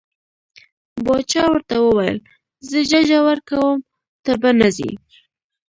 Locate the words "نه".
4.59-4.69